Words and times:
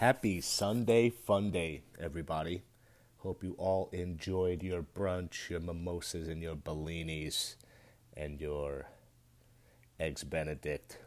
Happy 0.00 0.42
Sunday 0.42 1.08
Fun 1.08 1.50
Day, 1.50 1.80
everybody. 1.98 2.64
Hope 3.20 3.42
you 3.42 3.54
all 3.56 3.88
enjoyed 3.94 4.62
your 4.62 4.82
brunch, 4.82 5.48
your 5.48 5.58
mimosas, 5.58 6.28
and 6.28 6.42
your 6.42 6.54
bellinis, 6.54 7.54
and 8.14 8.38
your 8.38 8.88
eggs 9.98 10.22
Benedict. 10.22 10.98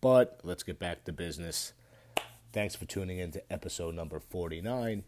But 0.00 0.40
let's 0.44 0.62
get 0.62 0.78
back 0.78 1.04
to 1.04 1.12
business. 1.12 1.74
Thanks 2.54 2.74
for 2.74 2.86
tuning 2.86 3.18
in 3.18 3.32
to 3.32 3.52
episode 3.52 3.94
number 3.94 4.18
49 4.18 5.04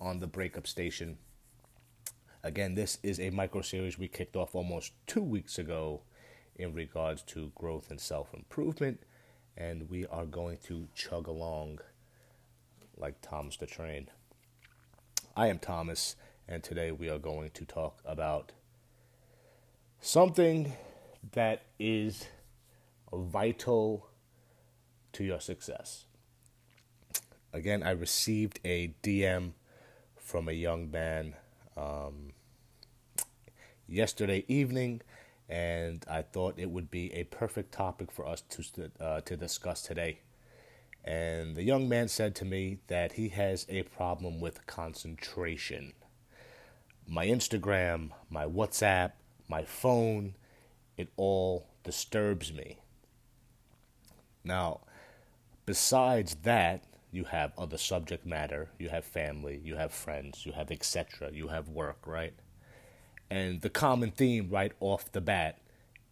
on 0.00 0.18
the 0.18 0.26
Breakup 0.26 0.66
Station. 0.66 1.18
Again, 2.42 2.74
this 2.74 2.98
is 3.00 3.20
a 3.20 3.30
micro 3.30 3.62
series 3.62 3.96
we 3.96 4.08
kicked 4.08 4.34
off 4.34 4.56
almost 4.56 4.90
two 5.06 5.22
weeks 5.22 5.56
ago 5.56 6.02
in 6.56 6.74
regards 6.74 7.22
to 7.22 7.52
growth 7.54 7.92
and 7.92 8.00
self 8.00 8.34
improvement, 8.34 9.04
and 9.56 9.88
we 9.88 10.04
are 10.06 10.26
going 10.26 10.58
to 10.64 10.88
chug 10.96 11.28
along 11.28 11.78
like 12.96 13.20
Thomas 13.20 13.56
the 13.56 13.66
Train. 13.66 14.08
I 15.36 15.48
am 15.48 15.58
Thomas, 15.58 16.16
and 16.48 16.62
today 16.62 16.90
we 16.92 17.10
are 17.10 17.18
going 17.18 17.50
to 17.50 17.64
talk 17.64 18.00
about 18.04 18.52
something 20.00 20.72
that 21.32 21.62
is 21.78 22.26
vital 23.12 24.08
to 25.12 25.24
your 25.24 25.40
success. 25.40 26.04
Again, 27.52 27.82
I 27.82 27.90
received 27.90 28.60
a 28.64 28.94
DM 29.02 29.52
from 30.16 30.48
a 30.48 30.52
young 30.52 30.90
man 30.90 31.34
um, 31.76 32.32
yesterday 33.86 34.44
evening, 34.48 35.02
and 35.48 36.04
I 36.08 36.22
thought 36.22 36.58
it 36.58 36.70
would 36.70 36.90
be 36.90 37.12
a 37.12 37.24
perfect 37.24 37.72
topic 37.72 38.10
for 38.10 38.26
us 38.26 38.42
to 38.42 38.90
uh, 39.00 39.20
to 39.22 39.36
discuss 39.36 39.82
today. 39.82 40.20
And 41.06 41.54
the 41.54 41.62
young 41.62 41.88
man 41.88 42.08
said 42.08 42.34
to 42.36 42.44
me 42.44 42.78
that 42.88 43.12
he 43.12 43.28
has 43.28 43.64
a 43.68 43.84
problem 43.84 44.40
with 44.40 44.66
concentration. 44.66 45.92
My 47.06 47.26
Instagram, 47.26 48.10
my 48.28 48.44
WhatsApp, 48.44 49.12
my 49.48 49.64
phone, 49.64 50.34
it 50.96 51.08
all 51.16 51.68
disturbs 51.84 52.52
me. 52.52 52.78
Now, 54.42 54.80
besides 55.64 56.36
that, 56.42 56.82
you 57.12 57.24
have 57.24 57.52
other 57.56 57.78
subject 57.78 58.26
matter, 58.26 58.68
you 58.78 58.88
have 58.88 59.04
family, 59.04 59.60
you 59.64 59.76
have 59.76 59.92
friends, 59.92 60.44
you 60.44 60.52
have 60.52 60.72
etc., 60.72 61.30
you 61.32 61.48
have 61.48 61.68
work, 61.68 62.06
right? 62.06 62.34
And 63.30 63.60
the 63.60 63.70
common 63.70 64.10
theme 64.10 64.50
right 64.50 64.72
off 64.80 65.10
the 65.12 65.20
bat 65.20 65.58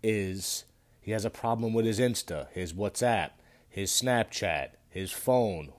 is 0.03 0.65
he 1.01 1.11
has 1.11 1.25
a 1.25 1.31
problem 1.31 1.75
with 1.75 1.85
his 1.85 1.99
Insta, 1.99 2.49
his 2.53 2.73
WhatsApp, 2.73 3.31
his 3.69 3.91
Snapchat, 3.91 4.71
his 4.95 5.11
phone. 5.11 5.73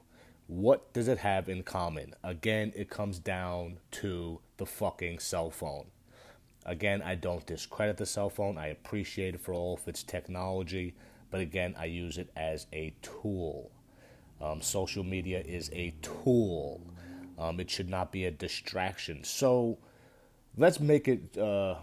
What 0.47 0.91
does 0.91 1.07
it 1.07 1.19
have 1.19 1.47
in 1.47 1.63
common? 1.63 2.13
Again, 2.21 2.73
it 2.75 2.89
comes 2.89 3.17
down 3.17 3.77
to 3.91 4.41
the 4.57 4.65
fucking 4.65 5.19
cell 5.19 5.49
phone. 5.49 5.85
Again, 6.65 7.01
I 7.01 7.15
don't 7.15 7.45
discredit 7.45 7.95
the 7.95 8.05
cell 8.05 8.29
phone. 8.29 8.57
I 8.57 8.67
appreciate 8.67 9.35
it 9.35 9.41
for 9.41 9.53
all 9.53 9.75
of 9.75 9.87
its 9.87 10.03
technology, 10.03 10.95
but 11.31 11.39
again, 11.39 11.75
I 11.79 11.85
use 11.85 12.17
it 12.17 12.29
as 12.35 12.67
a 12.73 12.93
tool. 13.01 13.71
Um, 14.41 14.61
social 14.61 15.03
media 15.05 15.39
is 15.39 15.71
a 15.71 15.95
tool. 16.01 16.81
Um, 17.39 17.61
it 17.61 17.69
should 17.69 17.89
not 17.89 18.11
be 18.11 18.25
a 18.25 18.31
distraction. 18.31 19.23
So 19.23 19.77
let's 20.57 20.81
make 20.81 21.07
it 21.07 21.37
uh, 21.37 21.75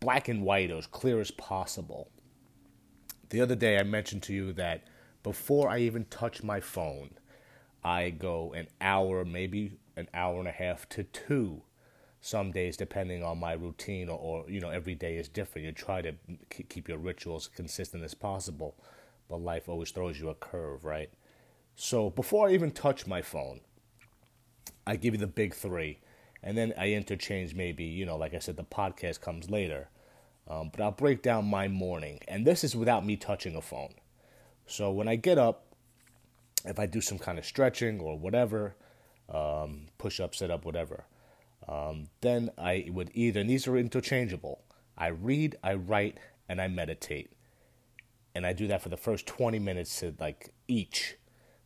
black 0.00 0.28
and 0.28 0.42
white 0.42 0.70
as 0.70 0.86
clear 0.86 1.20
as 1.20 1.30
possible. 1.30 2.08
The 3.28 3.42
other 3.42 3.54
day, 3.54 3.78
I 3.78 3.82
mentioned 3.82 4.22
to 4.24 4.32
you 4.32 4.54
that 4.54 4.84
before 5.22 5.68
I 5.68 5.78
even 5.78 6.04
touch 6.06 6.42
my 6.42 6.60
phone, 6.60 7.10
I 7.84 8.10
go 8.10 8.52
an 8.52 8.68
hour, 8.80 9.24
maybe 9.24 9.72
an 9.96 10.08
hour 10.14 10.38
and 10.38 10.48
a 10.48 10.52
half 10.52 10.88
to 10.90 11.04
two. 11.04 11.62
Some 12.22 12.52
days, 12.52 12.76
depending 12.76 13.22
on 13.22 13.38
my 13.38 13.54
routine, 13.54 14.10
or, 14.10 14.18
or 14.18 14.50
you 14.50 14.60
know, 14.60 14.68
every 14.68 14.94
day 14.94 15.16
is 15.16 15.28
different. 15.28 15.66
You 15.66 15.72
try 15.72 16.02
to 16.02 16.12
keep 16.50 16.86
your 16.86 16.98
rituals 16.98 17.48
consistent 17.48 18.04
as 18.04 18.12
possible, 18.12 18.76
but 19.28 19.40
life 19.40 19.68
always 19.68 19.90
throws 19.90 20.20
you 20.20 20.28
a 20.28 20.34
curve, 20.34 20.84
right? 20.84 21.10
So 21.76 22.10
before 22.10 22.48
I 22.48 22.52
even 22.52 22.72
touch 22.72 23.06
my 23.06 23.22
phone, 23.22 23.60
I 24.86 24.96
give 24.96 25.14
you 25.14 25.20
the 25.20 25.26
big 25.26 25.54
three, 25.54 26.00
and 26.42 26.58
then 26.58 26.74
I 26.76 26.90
interchange 26.90 27.54
maybe, 27.54 27.84
you 27.84 28.04
know, 28.04 28.16
like 28.16 28.34
I 28.34 28.38
said, 28.38 28.56
the 28.56 28.64
podcast 28.64 29.22
comes 29.22 29.48
later. 29.48 29.88
Um, 30.48 30.70
but 30.70 30.82
I'll 30.82 30.90
break 30.90 31.22
down 31.22 31.46
my 31.46 31.68
morning, 31.68 32.20
and 32.28 32.46
this 32.46 32.64
is 32.64 32.76
without 32.76 33.06
me 33.06 33.16
touching 33.16 33.56
a 33.56 33.62
phone. 33.62 33.94
So 34.70 34.92
when 34.92 35.08
I 35.08 35.16
get 35.16 35.36
up, 35.36 35.64
if 36.64 36.78
I 36.78 36.86
do 36.86 37.00
some 37.00 37.18
kind 37.18 37.40
of 37.40 37.44
stretching 37.44 37.98
or 37.98 38.16
whatever, 38.16 38.76
um, 39.28 39.88
push 39.98 40.20
up, 40.20 40.32
sit 40.32 40.48
up, 40.48 40.64
whatever, 40.64 41.06
um, 41.68 42.06
then 42.20 42.50
I 42.56 42.86
would 42.88 43.10
either, 43.12 43.40
and 43.40 43.50
these 43.50 43.66
are 43.66 43.76
interchangeable, 43.76 44.62
I 44.96 45.08
read, 45.08 45.56
I 45.64 45.74
write, 45.74 46.18
and 46.48 46.60
I 46.60 46.68
meditate. 46.68 47.32
And 48.32 48.46
I 48.46 48.52
do 48.52 48.68
that 48.68 48.80
for 48.80 48.90
the 48.90 48.96
first 48.96 49.26
20 49.26 49.58
minutes 49.58 49.98
to 50.00 50.14
like 50.20 50.50
each. 50.68 51.16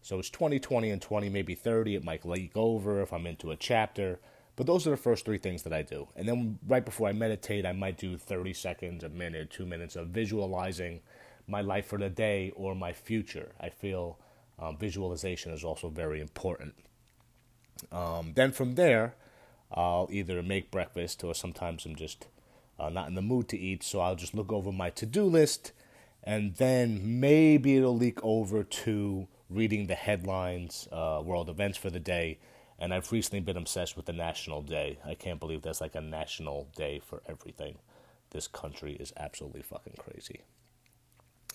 So 0.00 0.18
it's 0.18 0.30
20, 0.30 0.58
20, 0.58 0.90
and 0.90 1.02
20, 1.02 1.28
maybe 1.28 1.54
30. 1.54 1.96
It 1.96 2.04
might 2.04 2.24
leak 2.24 2.52
over 2.54 3.02
if 3.02 3.12
I'm 3.12 3.26
into 3.26 3.50
a 3.50 3.56
chapter. 3.56 4.18
But 4.56 4.66
those 4.66 4.86
are 4.86 4.90
the 4.90 4.96
first 4.96 5.26
three 5.26 5.38
things 5.38 5.62
that 5.64 5.74
I 5.74 5.82
do. 5.82 6.08
And 6.16 6.26
then 6.26 6.58
right 6.66 6.84
before 6.84 7.08
I 7.08 7.12
meditate, 7.12 7.66
I 7.66 7.72
might 7.72 7.98
do 7.98 8.16
30 8.16 8.54
seconds, 8.54 9.04
a 9.04 9.10
minute, 9.10 9.50
two 9.50 9.66
minutes 9.66 9.94
of 9.94 10.08
visualizing 10.08 11.00
my 11.46 11.60
life 11.60 11.86
for 11.86 11.98
the 11.98 12.08
day 12.08 12.52
or 12.56 12.74
my 12.74 12.92
future. 12.92 13.52
I 13.60 13.68
feel 13.68 14.18
um, 14.58 14.76
visualization 14.76 15.52
is 15.52 15.64
also 15.64 15.88
very 15.88 16.20
important. 16.20 16.74
Um, 17.92 18.32
then 18.34 18.52
from 18.52 18.74
there, 18.76 19.14
I'll 19.72 20.08
either 20.10 20.42
make 20.42 20.70
breakfast 20.70 21.24
or 21.24 21.34
sometimes 21.34 21.84
I'm 21.84 21.96
just 21.96 22.26
uh, 22.78 22.88
not 22.88 23.08
in 23.08 23.14
the 23.14 23.22
mood 23.22 23.48
to 23.48 23.58
eat, 23.58 23.82
so 23.82 24.00
I'll 24.00 24.16
just 24.16 24.34
look 24.34 24.52
over 24.52 24.72
my 24.72 24.90
to 24.90 25.06
do 25.06 25.24
list 25.24 25.72
and 26.24 26.54
then 26.56 27.20
maybe 27.20 27.76
it'll 27.76 27.96
leak 27.96 28.18
over 28.22 28.64
to 28.64 29.28
reading 29.50 29.86
the 29.86 29.94
headlines, 29.94 30.88
uh, 30.90 31.20
world 31.22 31.50
events 31.50 31.76
for 31.76 31.90
the 31.90 32.00
day. 32.00 32.38
And 32.78 32.92
I've 32.92 33.12
recently 33.12 33.40
been 33.40 33.58
obsessed 33.58 33.96
with 33.96 34.06
the 34.06 34.12
National 34.12 34.62
Day. 34.62 34.98
I 35.04 35.14
can't 35.14 35.38
believe 35.38 35.62
there's 35.62 35.82
like 35.82 35.94
a 35.94 36.00
national 36.00 36.68
day 36.74 36.98
for 36.98 37.22
everything. 37.28 37.78
This 38.30 38.48
country 38.48 38.94
is 38.94 39.12
absolutely 39.16 39.62
fucking 39.62 39.94
crazy. 39.98 40.40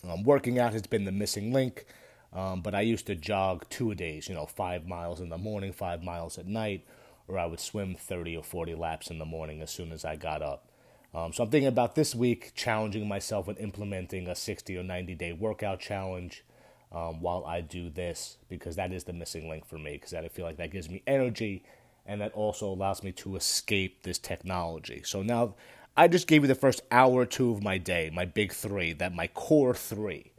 Um, 0.07 0.23
working 0.23 0.59
out 0.59 0.73
has 0.73 0.87
been 0.87 1.05
the 1.05 1.11
missing 1.11 1.51
link, 1.51 1.85
um, 2.33 2.61
but 2.61 2.75
I 2.75 2.81
used 2.81 3.07
to 3.07 3.15
jog 3.15 3.65
two 3.69 3.91
a 3.91 3.95
days, 3.95 4.29
you 4.29 4.35
know, 4.35 4.45
five 4.45 4.87
miles 4.87 5.19
in 5.19 5.29
the 5.29 5.37
morning, 5.37 5.73
five 5.73 6.03
miles 6.03 6.37
at 6.37 6.45
night, 6.45 6.85
or 7.27 7.37
I 7.37 7.45
would 7.45 7.59
swim 7.59 7.95
30 7.95 8.37
or 8.37 8.43
40 8.43 8.75
laps 8.75 9.09
in 9.09 9.19
the 9.19 9.25
morning 9.25 9.61
as 9.61 9.71
soon 9.71 9.91
as 9.91 10.05
I 10.05 10.15
got 10.15 10.41
up. 10.41 10.69
Um, 11.13 11.33
so 11.33 11.43
I'm 11.43 11.49
thinking 11.49 11.67
about 11.67 11.95
this 11.95 12.13
week 12.13 12.51
challenging 12.55 13.07
myself 13.07 13.47
with 13.47 13.59
implementing 13.59 14.27
a 14.27 14.35
60 14.35 14.77
or 14.77 14.83
90 14.83 15.15
day 15.15 15.33
workout 15.33 15.79
challenge 15.79 16.43
um, 16.91 17.21
while 17.21 17.43
I 17.45 17.61
do 17.61 17.89
this 17.89 18.37
because 18.47 18.75
that 18.75 18.91
is 18.91 19.05
the 19.05 19.13
missing 19.13 19.49
link 19.49 19.65
for 19.65 19.77
me 19.77 19.93
because 19.93 20.13
I 20.13 20.27
feel 20.27 20.45
like 20.45 20.57
that 20.57 20.71
gives 20.71 20.89
me 20.89 21.01
energy 21.07 21.63
and 22.05 22.21
that 22.21 22.31
also 22.33 22.67
allows 22.67 23.03
me 23.03 23.11
to 23.13 23.35
escape 23.35 24.03
this 24.03 24.19
technology. 24.19 25.01
So 25.03 25.21
now 25.21 25.55
I 25.99 26.07
just 26.07 26.27
gave 26.27 26.43
you 26.43 26.47
the 26.47 26.55
first 26.55 26.81
hour 26.91 27.11
or 27.11 27.25
two 27.25 27.51
of 27.51 27.61
my 27.61 27.77
day, 27.77 28.09
my 28.13 28.23
big 28.23 28.53
three, 28.53 28.93
that 28.93 29.13
my 29.13 29.27
core 29.27 29.73
three, 29.73 30.31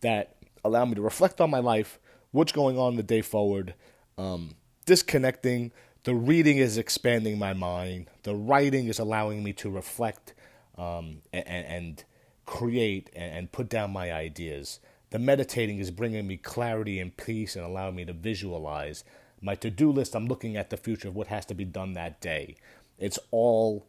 that 0.00 0.36
allow 0.64 0.86
me 0.86 0.94
to 0.94 1.02
reflect 1.02 1.38
on 1.38 1.50
my 1.50 1.58
life, 1.58 1.98
what's 2.30 2.50
going 2.50 2.78
on 2.78 2.96
the 2.96 3.02
day 3.02 3.20
forward, 3.20 3.74
um, 4.16 4.54
disconnecting. 4.86 5.70
The 6.04 6.14
reading 6.14 6.56
is 6.56 6.78
expanding 6.78 7.38
my 7.38 7.52
mind. 7.52 8.06
The 8.22 8.34
writing 8.34 8.86
is 8.86 8.98
allowing 8.98 9.44
me 9.44 9.52
to 9.52 9.68
reflect 9.68 10.32
um, 10.78 11.18
and, 11.30 11.46
and, 11.46 12.04
create 12.46 13.10
and, 13.14 13.52
put 13.52 13.68
down 13.68 13.92
my 13.92 14.10
ideas. 14.10 14.80
The 15.10 15.18
meditating 15.18 15.78
is 15.78 15.90
bringing 15.90 16.26
me 16.26 16.38
clarity 16.38 16.98
and 16.98 17.14
peace 17.14 17.54
and 17.54 17.66
allowing 17.66 17.96
me 17.96 18.06
to 18.06 18.14
visualize. 18.14 19.04
My 19.42 19.56
to 19.56 19.70
do 19.70 19.92
list, 19.92 20.16
I'm 20.16 20.26
looking 20.26 20.56
at 20.56 20.70
the 20.70 20.78
future 20.78 21.08
of 21.08 21.14
what 21.14 21.26
has 21.26 21.44
to 21.46 21.54
be 21.54 21.66
done 21.66 21.92
that 21.92 22.22
day. 22.22 22.56
It's 22.98 23.18
all 23.30 23.86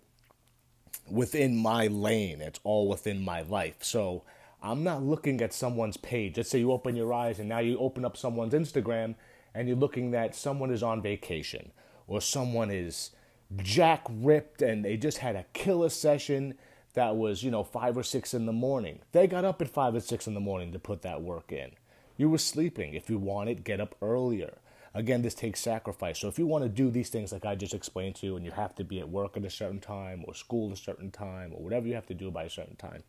within 1.10 1.58
my 1.58 1.88
lane. 1.88 2.42
It's 2.42 2.60
all 2.64 2.88
within 2.88 3.22
my 3.22 3.42
life. 3.42 3.78
So 3.82 4.24
I'm 4.62 4.84
not 4.84 5.04
looking 5.04 5.42
at 5.42 5.54
someone's 5.54 5.98
page. 5.98 6.38
Let's 6.38 6.50
say 6.50 6.60
you 6.60 6.72
open 6.72 6.96
your 6.96 7.14
eyes 7.14 7.40
and 7.40 7.50
now 7.50 7.60
you 7.60 7.78
open 7.78 8.06
up 8.06 8.16
someone's 8.16 8.54
Instagram 8.54 9.16
and 9.54 9.68
you're 9.68 9.78
looking 9.78 10.12
that 10.12 10.36
someone 10.36 10.72
is 10.72 10.84
on 10.84 11.02
vacation 11.02 11.72
or 12.08 12.22
someone 12.22 12.72
is 12.72 13.12
jack 13.58 14.06
ripped 14.10 14.62
and 14.62 14.84
they 14.84 14.98
just 14.98 15.20
had 15.20 15.36
a 15.36 15.46
killer 15.54 15.90
session 15.90 16.56
that 16.94 17.16
was, 17.16 17.44
you 17.44 17.52
know, 17.52 17.64
five 17.64 17.98
or 17.98 18.04
six 18.04 18.34
in 18.34 18.46
the 18.46 18.54
morning. 18.54 19.00
They 19.12 19.28
got 19.28 19.46
up 19.46 19.62
at 19.62 19.70
five 19.70 19.96
or 19.96 20.00
six 20.00 20.28
in 20.28 20.34
the 20.34 20.40
morning 20.40 20.72
to 20.72 20.80
put 20.80 21.02
that 21.02 21.22
work 21.22 21.52
in. 21.52 21.72
You 22.18 22.30
were 22.30 22.38
sleeping. 22.38 22.94
If 22.94 23.10
you 23.10 23.18
want 23.18 23.50
it, 23.50 23.64
get 23.64 23.82
up 23.82 23.96
earlier. 24.02 24.60
Again, 24.96 25.22
this 25.24 25.34
takes 25.36 25.60
sacrifice. 25.60 26.20
So 26.20 26.28
if 26.28 26.38
you 26.40 26.48
want 26.48 26.64
to 26.64 26.70
do 26.70 26.92
these 26.92 27.10
things 27.10 27.32
like 27.32 27.46
I 27.46 27.56
just 27.56 27.74
explained 27.74 28.16
to 28.18 28.28
you, 28.28 28.36
and 28.36 28.46
you 28.46 28.52
have 28.52 28.76
to 28.76 28.84
be 28.84 29.00
at 29.00 29.10
work 29.10 29.38
at 29.38 29.46
a 29.46 29.50
certain 29.50 29.80
time, 29.80 30.24
or 30.28 30.34
school 30.36 30.72
at 30.72 30.78
a 30.78 30.82
certain 30.82 31.12
time, 31.12 31.52
or 31.54 31.64
whatever 31.64 31.88
you 31.88 31.96
have 31.96 32.08
to 32.08 32.14
do 32.14 32.32
by 32.32 32.44
a 32.44 32.50
certain 32.50 32.76
time, 32.76 33.04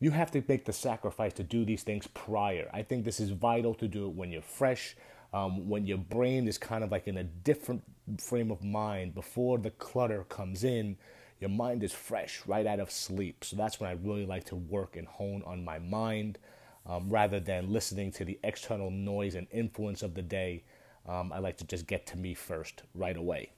you 0.00 0.10
have 0.12 0.30
to 0.32 0.42
make 0.48 0.64
the 0.64 0.72
sacrifice 0.72 1.32
to 1.34 1.42
do 1.42 1.64
these 1.64 1.82
things 1.82 2.06
prior. 2.08 2.68
I 2.72 2.82
think 2.82 3.04
this 3.04 3.20
is 3.20 3.30
vital 3.30 3.74
to 3.74 3.88
do 3.88 4.06
it 4.06 4.14
when 4.14 4.32
you're 4.32 4.42
fresh. 4.42 4.96
um, 5.32 5.68
when 5.68 5.86
your 5.86 5.98
brain 5.98 6.46
is 6.46 6.58
kind 6.58 6.84
of 6.84 6.90
like 6.90 7.08
in 7.08 7.16
a 7.16 7.24
different 7.24 7.82
frame 8.18 8.50
of 8.50 8.62
mind 8.62 9.14
before 9.14 9.58
the 9.58 9.70
clutter 9.70 10.24
comes 10.24 10.64
in. 10.64 10.96
Your 11.40 11.50
mind 11.50 11.82
is 11.82 11.92
fresh 11.92 12.42
right 12.46 12.66
out 12.66 12.80
of 12.80 12.90
sleep. 12.90 13.44
So 13.44 13.56
that's 13.56 13.80
when 13.80 13.90
I 13.90 13.94
really 13.94 14.26
like 14.26 14.44
to 14.44 14.56
work 14.56 14.96
and 14.96 15.06
hone 15.08 15.42
on 15.44 15.64
my 15.64 15.78
mind 15.78 16.38
um, 16.86 17.08
rather 17.10 17.40
than 17.40 17.72
listening 17.72 18.12
to 18.12 18.24
the 18.24 18.38
external 18.44 18.90
noise 18.90 19.34
and 19.34 19.46
influence 19.50 20.02
of 20.02 20.14
the 20.14 20.22
day. 20.22 20.64
Um, 21.06 21.32
I 21.32 21.38
like 21.38 21.56
to 21.58 21.64
just 21.64 21.86
get 21.86 22.06
to 22.08 22.16
me 22.16 22.34
first 22.34 22.82
right 22.94 23.16
away. 23.16 23.52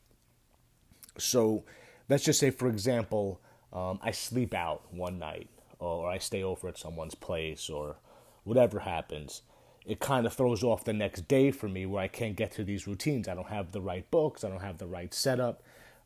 So 1.18 1.64
let's 2.08 2.24
just 2.24 2.40
say, 2.40 2.50
for 2.50 2.68
example, 2.68 3.40
um, 3.72 3.98
I 4.02 4.12
sleep 4.12 4.54
out 4.54 4.82
one 4.92 5.18
night 5.18 5.48
or 5.78 6.08
I 6.08 6.18
stay 6.18 6.42
over 6.42 6.68
at 6.68 6.78
someone's 6.78 7.14
place 7.14 7.68
or 7.68 7.96
whatever 8.44 8.80
happens. 8.80 9.42
It 9.84 10.00
kind 10.00 10.24
of 10.24 10.32
throws 10.32 10.62
off 10.62 10.84
the 10.84 10.94
next 10.94 11.28
day 11.28 11.50
for 11.50 11.68
me 11.68 11.84
where 11.84 12.02
I 12.02 12.08
can't 12.08 12.36
get 12.36 12.52
to 12.52 12.64
these 12.64 12.86
routines. 12.86 13.28
I 13.28 13.34
don't 13.34 13.48
have 13.48 13.72
the 13.72 13.82
right 13.82 14.10
books, 14.10 14.44
I 14.44 14.48
don't 14.48 14.62
have 14.62 14.78
the 14.78 14.86
right 14.86 15.12
setup. 15.12 15.62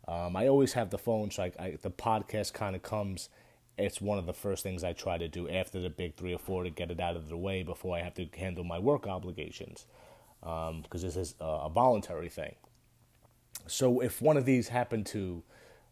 Um, 0.09 0.37
I 0.37 0.49
always 0.49 0.73
have 0.73 0.91
the 0.91 0.99
phone, 0.99 1.31
so 1.31 1.45
I, 1.45 1.53
I, 1.59 1.79
the 1.81 1.91
podcast 1.91 2.55
kind 2.55 2.75
of 2.75 2.83
comes. 2.83 3.29
It's 3.77 4.01
one 4.01 4.19
of 4.19 4.27
the 4.27 4.33
first 4.33 4.63
things 4.63 4.83
I 4.83 4.95
try 4.95 5.19
to 5.19 5.29
do 5.29 5.49
after 5.49 5.81
the 5.81 5.91
big 5.91 6.17
three 6.17 6.35
or 6.35 6.39
four 6.39 6.65
to 6.65 6.71
get 6.71 6.91
it 6.91 6.99
out 6.99 7.15
of 7.15 7.29
the 7.29 7.37
way 7.37 7.63
before 7.63 7.97
I 7.97 8.03
have 8.03 8.15
to 8.15 8.27
handle 8.37 8.65
my 8.65 8.79
work 8.79 9.07
obligations, 9.07 9.87
because 10.41 10.69
um, 10.71 10.85
this 10.91 11.17
is 11.17 11.35
a, 11.41 11.69
voluntary 11.69 12.29
thing. 12.29 12.55
So 13.67 14.01
if 14.01 14.23
one 14.23 14.37
of 14.37 14.45
these 14.45 14.69
happen 14.69 15.05
to 15.05 15.43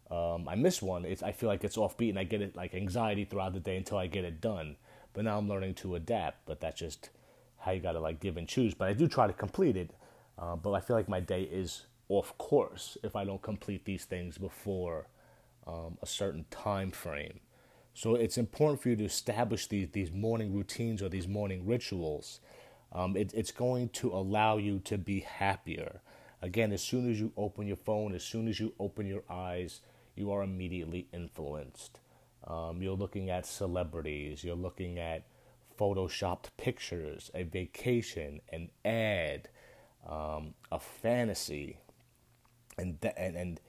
um, 0.09 0.47
I 0.47 0.55
miss 0.55 0.81
one, 0.81 1.05
it's, 1.05 1.21
I 1.21 1.31
feel 1.31 1.49
like 1.49 1.63
it's 1.63 1.75
offbeat 1.75 2.09
and 2.09 2.19
I 2.19 2.23
get 2.23 2.41
it 2.41 2.55
like 2.55 2.73
anxiety 2.73 3.25
throughout 3.25 3.53
the 3.53 3.59
day 3.59 3.75
until 3.75 3.97
I 3.97 4.07
get 4.07 4.23
it 4.23 4.39
done. 4.39 4.77
But 5.13 5.25
now 5.25 5.37
I'm 5.37 5.49
learning 5.49 5.75
to 5.75 5.95
adapt. 5.95 6.45
But 6.45 6.61
that's 6.61 6.79
just 6.79 7.09
how 7.59 7.71
you 7.71 7.81
gotta 7.81 7.99
like 7.99 8.19
give 8.19 8.37
and 8.37 8.47
choose. 8.47 8.73
But 8.73 8.87
I 8.87 8.93
do 8.93 9.07
try 9.07 9.27
to 9.27 9.33
complete 9.33 9.75
it. 9.75 9.91
Uh, 10.39 10.55
but 10.55 10.71
I 10.71 10.79
feel 10.79 10.95
like 10.95 11.09
my 11.09 11.19
day 11.19 11.41
is 11.41 11.87
off 12.09 12.37
course 12.37 12.97
if 13.03 13.15
I 13.15 13.25
don't 13.25 13.41
complete 13.41 13.83
these 13.85 14.05
things 14.05 14.37
before 14.37 15.07
um, 15.65 15.97
a 16.01 16.05
certain 16.05 16.45
time 16.49 16.91
frame. 16.91 17.41
So 17.93 18.15
it's 18.15 18.37
important 18.37 18.81
for 18.81 18.89
you 18.89 18.95
to 18.97 19.05
establish 19.05 19.67
these 19.67 19.89
these 19.89 20.11
morning 20.11 20.53
routines 20.53 21.01
or 21.01 21.09
these 21.09 21.27
morning 21.27 21.65
rituals. 21.65 22.39
Um, 22.91 23.15
it, 23.15 23.33
it's 23.33 23.51
going 23.51 23.89
to 23.89 24.11
allow 24.11 24.57
you 24.57 24.79
to 24.85 24.97
be 24.97 25.21
happier. 25.21 26.01
Again, 26.41 26.71
as 26.71 26.81
soon 26.81 27.09
as 27.09 27.19
you 27.19 27.31
open 27.35 27.67
your 27.67 27.77
phone, 27.77 28.13
as 28.13 28.23
soon 28.23 28.47
as 28.47 28.59
you 28.59 28.73
open 28.79 29.07
your 29.07 29.23
eyes, 29.29 29.81
you 30.15 30.31
are 30.31 30.43
immediately 30.43 31.07
influenced. 31.11 31.99
Um, 32.45 32.81
you're 32.81 32.95
looking 32.95 33.29
at 33.29 33.45
celebrities, 33.45 34.43
you're 34.43 34.55
looking 34.55 34.99
at 34.99 35.25
photoshopped 35.77 36.49
pictures, 36.57 37.29
a 37.33 37.43
vacation, 37.43 38.41
an 38.49 38.69
ad, 38.85 39.49
um, 40.07 40.53
a 40.71 40.79
fantasy, 40.79 41.79
and, 42.77 43.01
th- 43.01 43.13
and 43.17 43.35
and 43.35 43.59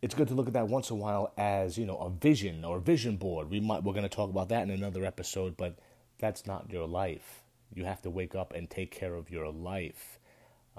it's 0.00 0.14
good 0.14 0.28
to 0.28 0.34
look 0.34 0.46
at 0.46 0.52
that 0.52 0.68
once 0.68 0.90
in 0.90 0.96
a 0.96 1.00
while 1.00 1.32
as 1.36 1.76
you 1.76 1.84
know 1.84 1.98
a 1.98 2.10
vision 2.10 2.64
or 2.64 2.78
a 2.78 2.80
vision 2.80 3.16
board. 3.16 3.50
We 3.50 3.60
might 3.60 3.82
we're 3.82 3.94
going 3.94 4.08
to 4.08 4.08
talk 4.08 4.30
about 4.30 4.48
that 4.50 4.62
in 4.62 4.70
another 4.70 5.04
episode, 5.04 5.56
but 5.56 5.78
that's 6.18 6.46
not 6.46 6.70
your 6.70 6.86
life. 6.86 7.42
You 7.74 7.84
have 7.84 8.02
to 8.02 8.10
wake 8.10 8.34
up 8.34 8.52
and 8.54 8.68
take 8.68 8.90
care 8.90 9.14
of 9.14 9.30
your 9.30 9.50
life, 9.50 10.18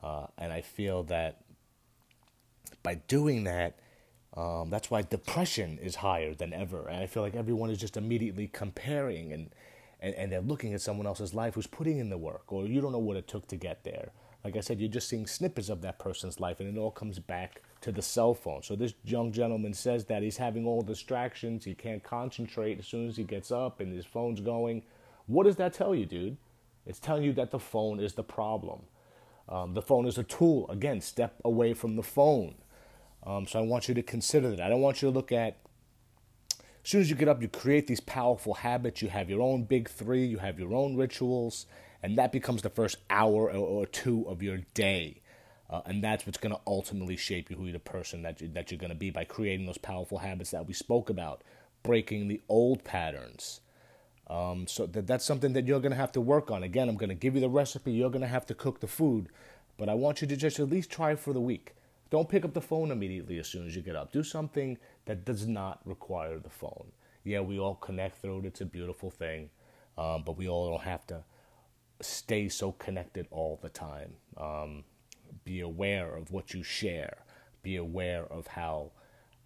uh, 0.02 0.28
and 0.38 0.52
I 0.52 0.62
feel 0.62 1.04
that 1.04 1.42
by 2.84 2.96
doing 2.96 3.44
that 3.46 3.80
um, 4.36 4.70
that's 4.70 4.92
why 4.92 5.02
depression 5.02 5.80
is 5.80 5.96
higher 5.96 6.34
than 6.34 6.54
ever. 6.54 6.88
And 6.88 7.02
I 7.02 7.08
feel 7.08 7.24
like 7.24 7.36
everyone 7.36 7.70
is 7.70 7.78
just 7.78 7.98
immediately 7.98 8.48
comparing 8.48 9.34
and, 9.34 9.50
and, 10.00 10.16
and 10.16 10.32
they're 10.32 10.42
looking 10.42 10.74
at 10.74 10.82
someone 10.82 11.08
else's 11.08 11.34
life 11.34 11.56
who's 11.56 11.68
putting 11.68 11.98
in 11.98 12.10
the 12.10 12.18
work, 12.18 12.52
or 12.54 12.66
you 12.66 12.80
don't 12.80 12.92
know 12.92 13.00
what 13.00 13.18
it 13.18 13.28
took 13.28 13.48
to 13.48 13.56
get 13.56 13.84
there. 13.84 14.12
Like 14.44 14.56
I 14.56 14.62
said, 14.62 14.80
you're 14.80 14.88
just 14.88 15.10
seeing 15.10 15.28
snippets 15.28 15.68
of 15.68 15.82
that 15.82 16.00
person's 16.00 16.40
life, 16.40 16.62
and 16.62 16.74
it 16.74 16.80
all 16.80 16.92
comes 16.92 17.20
back 17.20 17.62
to 17.82 17.92
the 17.92 18.02
cell 18.02 18.34
phone. 18.34 18.64
So 18.64 18.76
this 18.76 18.94
young 19.04 19.34
gentleman 19.34 19.74
says 19.74 20.06
that 20.06 20.24
he's 20.24 20.38
having 20.38 20.66
all 20.66 20.82
distractions, 20.82 21.66
he 21.66 21.74
can't 21.74 22.04
concentrate 22.04 22.80
as 22.80 22.88
soon 22.88 23.10
as 23.10 23.18
he 23.18 23.24
gets 23.24 23.52
up, 23.52 23.82
and 23.82 23.94
his 23.94 24.06
phone's 24.06 24.40
going. 24.40 24.84
What 25.28 25.44
does 25.44 25.58
that 25.58 25.74
tell 25.74 25.94
you, 25.94 26.06
dude? 26.06 26.38
It's 26.90 27.00
telling 27.00 27.24
you 27.24 27.34
that 27.34 27.52
the 27.52 27.60
phone 27.60 28.00
is 28.00 28.14
the 28.14 28.24
problem. 28.24 28.82
Um, 29.48 29.74
the 29.76 29.82
phone 29.82 30.06
is 30.08 30.18
a 30.18 30.24
tool. 30.24 30.70
Again, 30.70 31.02
step 31.02 31.40
away 31.46 31.74
from 31.74 31.96
the 31.96 32.04
phone. 32.04 32.56
Um, 33.26 33.48
so 33.48 33.60
I 33.60 33.62
want 33.62 33.88
you 33.88 33.94
to 33.94 34.04
consider 34.04 34.56
that. 34.56 34.62
I 34.62 34.70
don't 34.70 34.82
want 34.82 35.02
you 35.02 35.10
to 35.10 35.14
look 35.14 35.32
at 35.32 35.60
as 36.84 36.92
soon 36.92 37.02
as 37.02 37.10
you 37.10 37.16
get 37.16 37.28
up, 37.28 37.42
you 37.42 37.48
create 37.48 37.88
these 37.88 38.00
powerful 38.00 38.56
habits. 38.56 39.02
You 39.02 39.10
have 39.10 39.30
your 39.30 39.42
own 39.42 39.64
big 39.64 39.90
three, 39.90 40.26
you 40.26 40.38
have 40.40 40.58
your 40.58 40.74
own 40.74 40.96
rituals, 40.96 41.68
and 42.02 42.18
that 42.18 42.32
becomes 42.32 42.62
the 42.64 42.70
first 42.70 42.98
hour 43.10 43.52
or, 43.52 43.86
two 43.86 44.28
of 44.28 44.42
your 44.42 44.60
day. 44.74 45.22
Uh, 45.70 45.82
and 45.86 46.04
that's 46.04 46.26
what's 46.26 46.40
going 46.40 46.56
to 46.56 46.62
ultimately 46.66 47.16
shape 47.16 47.52
you, 47.52 47.58
who 47.58 47.66
you're 47.66 47.74
the 47.74 47.80
person 47.80 48.24
that, 48.24 48.42
you, 48.42 48.48
that 48.48 48.72
you're 48.72 48.80
going 48.80 48.90
to 48.90 48.96
be 48.96 49.12
by 49.12 49.24
creating 49.24 49.68
those 49.68 49.78
powerful 49.78 50.18
habits 50.18 50.50
that 50.52 50.66
we 50.66 50.74
spoke 50.74 51.12
about, 51.12 51.44
breaking 51.84 52.28
the 52.28 52.42
old 52.50 52.84
patterns. 52.84 53.62
Um, 54.30 54.68
so 54.68 54.86
that, 54.88 55.08
that's 55.08 55.26
something 55.26 55.54
that 55.54 55.66
you're 55.66 55.80
going 55.80 55.92
to 55.92 55.98
have 55.98 56.12
to 56.14 56.22
work 56.22 56.52
on. 56.52 56.64
Again, 56.64 56.88
I'm 56.88 56.98
going 56.98 57.10
to 57.10 57.16
give 57.16 57.36
you 57.36 57.42
the 57.42 57.50
recipe. 57.50 57.92
You're 57.92 58.12
going 58.12 58.22
to 58.22 58.28
have 58.28 58.46
to 58.48 58.54
cook 58.54 58.80
the 58.80 58.88
food, 58.88 59.30
but 59.78 59.90
I 59.90 59.96
want 59.96 60.22
you 60.22 60.28
to 60.28 60.36
just 60.36 60.60
at 60.60 60.70
least 60.70 60.92
try 60.92 61.16
for 61.16 61.34
the 61.34 61.42
week. 61.42 61.74
Don't 62.10 62.30
pick 62.30 62.46
up 62.46 62.54
the 62.54 62.62
phone 62.62 62.92
immediately 62.92 63.38
as 63.40 63.48
soon 63.48 63.68
as 63.68 63.76
you 63.76 63.82
get 63.82 63.96
up. 63.96 64.12
Do 64.12 64.24
something 64.24 64.78
that 65.06 65.26
does 65.26 65.48
not 65.48 65.82
require 65.86 66.40
the 66.40 66.50
phone. 66.50 66.92
Yeah, 67.24 67.42
we 67.42 67.60
all 67.60 67.76
connect 67.76 68.22
through 68.22 68.40
it. 68.40 68.46
It's 68.46 68.62
a 68.62 68.66
beautiful 68.66 69.12
thing, 69.12 69.50
um, 69.98 70.24
but 70.26 70.38
we 70.38 70.48
all 70.48 70.70
don't 70.70 70.84
have 70.84 71.06
to 71.08 71.24
stay 72.02 72.50
so 72.50 72.72
connected 72.72 73.28
all 73.30 73.60
the 73.62 73.70
time. 73.70 74.14
Um, 74.38 74.84
be 75.44 75.60
aware 75.60 76.16
of 76.16 76.32
what 76.32 76.54
you 76.54 76.64
share. 76.64 77.26
Be 77.62 77.76
aware 77.76 78.26
of 78.26 78.48
how 78.48 78.92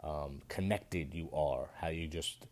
um, 0.03 0.41
connected 0.47 1.13
you 1.13 1.29
are. 1.33 1.69
How 1.81 1.87
you 1.87 2.07
just 2.07 2.45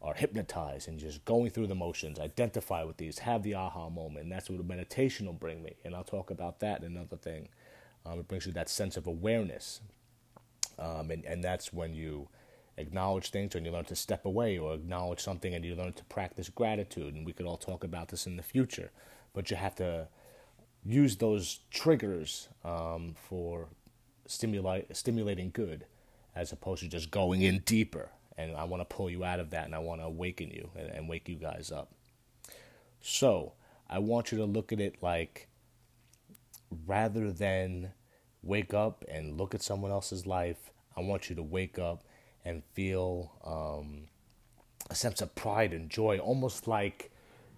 are 0.00 0.14
hypnotized 0.14 0.88
and 0.88 0.98
just 0.98 1.24
going 1.24 1.50
through 1.50 1.66
the 1.66 1.74
motions. 1.74 2.18
Identify 2.18 2.84
with 2.84 2.98
these. 2.98 3.18
Have 3.20 3.42
the 3.42 3.54
aha 3.54 3.88
moment. 3.88 4.24
And 4.24 4.32
that's 4.32 4.48
what 4.48 4.64
meditation 4.64 5.26
will 5.26 5.32
bring 5.32 5.62
me. 5.62 5.74
And 5.84 5.94
I'll 5.94 6.04
talk 6.04 6.30
about 6.30 6.60
that 6.60 6.82
another 6.82 7.16
thing. 7.16 7.48
Um, 8.06 8.20
it 8.20 8.28
brings 8.28 8.46
you 8.46 8.52
that 8.52 8.68
sense 8.68 8.96
of 8.96 9.06
awareness. 9.06 9.80
Um, 10.78 11.10
and, 11.10 11.24
and 11.24 11.42
that's 11.42 11.72
when 11.72 11.94
you 11.94 12.28
acknowledge 12.76 13.30
things 13.30 13.56
and 13.56 13.66
you 13.66 13.72
learn 13.72 13.86
to 13.86 13.96
step 13.96 14.24
away 14.24 14.56
or 14.56 14.74
acknowledge 14.74 15.20
something 15.20 15.52
and 15.52 15.64
you 15.64 15.74
learn 15.74 15.92
to 15.94 16.04
practice 16.04 16.48
gratitude. 16.48 17.14
And 17.14 17.26
we 17.26 17.32
could 17.32 17.46
all 17.46 17.56
talk 17.56 17.82
about 17.82 18.08
this 18.08 18.26
in 18.26 18.36
the 18.36 18.42
future. 18.42 18.92
But 19.32 19.50
you 19.50 19.56
have 19.56 19.74
to 19.76 20.06
use 20.84 21.16
those 21.16 21.60
triggers 21.70 22.48
um, 22.64 23.14
for 23.16 23.68
stimulate, 24.26 24.96
stimulating 24.96 25.50
good 25.52 25.86
as 26.36 26.52
opposed 26.52 26.82
to 26.82 26.88
just 26.88 27.10
going 27.10 27.42
in 27.42 27.58
deeper. 27.66 28.10
And 28.38 28.56
I 28.56 28.64
want 28.64 28.80
to 28.80 28.94
pull 28.96 29.10
you 29.10 29.24
out 29.24 29.40
of 29.40 29.50
that 29.50 29.66
and 29.66 29.74
I 29.74 29.80
want 29.80 30.00
to 30.00 30.06
awaken 30.06 30.48
you 30.50 30.70
and, 30.76 30.88
and 30.90 31.08
wake 31.08 31.28
you 31.28 31.34
guys 31.34 31.70
up. 31.70 31.92
So 33.00 33.52
I 33.90 33.98
want 33.98 34.32
you 34.32 34.38
to 34.38 34.44
look 34.44 34.72
at 34.72 34.80
it 34.80 35.02
like 35.02 35.48
rather 36.86 37.32
than 37.32 37.92
wake 38.42 38.72
up 38.72 39.04
and 39.10 39.36
look 39.36 39.54
at 39.54 39.62
someone 39.62 39.90
else's 39.90 40.26
life, 40.26 40.70
I 40.96 41.00
want 41.00 41.28
you 41.28 41.36
to 41.36 41.42
wake 41.42 41.78
up 41.78 42.04
and 42.44 42.62
feel 42.74 43.32
um, 43.44 44.04
a 44.88 44.94
sense 44.94 45.20
of 45.20 45.34
pride 45.34 45.72
and 45.72 45.90
joy, 45.90 46.18
almost 46.18 46.68
like 46.68 47.10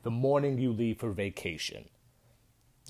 the 0.03 0.11
morning 0.11 0.59
you 0.59 0.73
leave 0.73 0.99
for 0.99 1.11
vacation. 1.11 1.89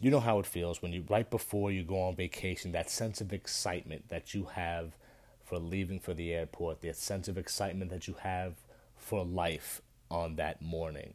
You 0.01 0.11
know 0.11 0.21
how 0.21 0.39
it 0.39 0.47
feels 0.47 0.81
when 0.81 0.93
you, 0.93 1.05
right 1.09 1.29
before 1.29 1.71
you 1.71 1.83
go 1.83 2.01
on 2.01 2.17
vacation, 2.17 2.73
that 2.73 2.89
sense 2.89 3.21
of 3.21 3.33
excitement 3.33 4.09
that 4.09 4.33
you 4.33 4.45
have 4.55 4.97
for 5.51 5.59
leaving 5.59 5.99
for 5.99 6.15
the 6.15 6.33
airport, 6.33 6.81
the 6.81 6.95
sense 6.95 7.27
of 7.27 7.37
excitement 7.37 7.91
that 7.91 8.07
you 8.07 8.15
have 8.21 8.55
for 8.97 9.25
life 9.25 9.83
on 10.09 10.37
that 10.37 10.63
morning. 10.63 11.13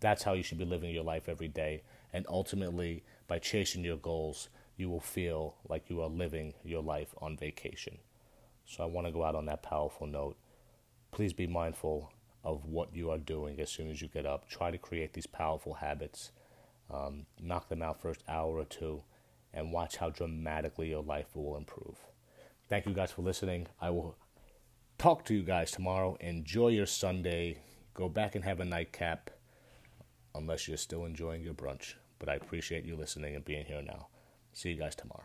That's 0.00 0.22
how 0.22 0.32
you 0.32 0.42
should 0.42 0.56
be 0.56 0.64
living 0.64 0.94
your 0.94 1.04
life 1.04 1.28
every 1.28 1.48
day. 1.48 1.82
And 2.10 2.24
ultimately, 2.26 3.04
by 3.28 3.40
chasing 3.40 3.84
your 3.84 3.98
goals, 3.98 4.48
you 4.78 4.88
will 4.88 5.00
feel 5.00 5.56
like 5.68 5.90
you 5.90 6.00
are 6.00 6.08
living 6.08 6.54
your 6.64 6.82
life 6.82 7.14
on 7.20 7.36
vacation. 7.36 7.98
So 8.64 8.82
I 8.82 8.86
want 8.86 9.06
to 9.06 9.12
go 9.12 9.22
out 9.22 9.34
on 9.34 9.44
that 9.46 9.62
powerful 9.62 10.06
note. 10.06 10.36
Please 11.12 11.34
be 11.34 11.46
mindful 11.46 12.10
of 12.42 12.64
what 12.64 12.96
you 12.96 13.10
are 13.10 13.18
doing 13.18 13.60
as 13.60 13.68
soon 13.68 13.90
as 13.90 14.00
you 14.00 14.08
get 14.08 14.24
up. 14.24 14.48
Try 14.48 14.70
to 14.70 14.78
create 14.78 15.12
these 15.12 15.26
powerful 15.26 15.74
habits. 15.74 16.30
Um, 16.90 17.26
knock 17.38 17.68
them 17.68 17.82
out 17.82 18.00
first 18.00 18.24
hour 18.26 18.56
or 18.56 18.64
two 18.64 19.02
and 19.52 19.72
watch 19.72 19.98
how 19.98 20.08
dramatically 20.08 20.88
your 20.88 21.02
life 21.02 21.36
will 21.36 21.58
improve. 21.58 21.98
Thank 22.68 22.86
you 22.86 22.94
guys 22.94 23.12
for 23.12 23.22
listening. 23.22 23.66
I 23.80 23.90
will 23.90 24.16
talk 24.98 25.24
to 25.26 25.34
you 25.34 25.42
guys 25.42 25.70
tomorrow. 25.70 26.16
Enjoy 26.20 26.68
your 26.68 26.86
Sunday. 26.86 27.58
Go 27.92 28.08
back 28.08 28.34
and 28.34 28.44
have 28.44 28.60
a 28.60 28.64
nightcap 28.64 29.30
unless 30.34 30.66
you're 30.66 30.76
still 30.76 31.04
enjoying 31.04 31.42
your 31.42 31.54
brunch. 31.54 31.94
But 32.18 32.28
I 32.28 32.34
appreciate 32.34 32.84
you 32.84 32.96
listening 32.96 33.34
and 33.34 33.44
being 33.44 33.66
here 33.66 33.82
now. 33.82 34.08
See 34.52 34.70
you 34.70 34.78
guys 34.78 34.94
tomorrow. 34.94 35.24